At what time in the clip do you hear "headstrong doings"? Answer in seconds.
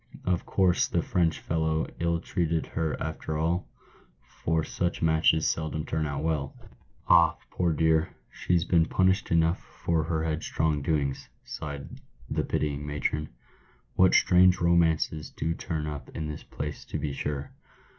10.23-11.29